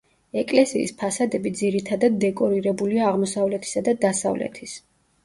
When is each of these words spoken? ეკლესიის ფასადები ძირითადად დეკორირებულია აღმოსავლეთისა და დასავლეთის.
ეკლესიის 0.41 0.93
ფასადები 1.01 1.51
ძირითადად 1.59 2.15
დეკორირებულია 2.23 3.05
აღმოსავლეთისა 3.11 3.85
და 3.89 3.95
დასავლეთის. 4.07 4.75